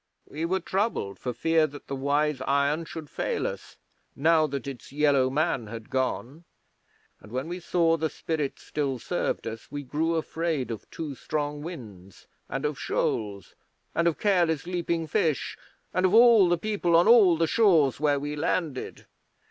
[0.27, 3.77] 'We were troubled for fear that the Wise Iron should fail us
[4.15, 6.43] now that its Yellow Man had gone,
[7.19, 11.61] and when we saw the Spirit still served us we grew afraid of too strong
[11.61, 13.53] winds, and of shoals,
[13.93, 15.55] and of careless leaping fish,
[15.93, 19.05] and of all the people on all the shores where we landed.'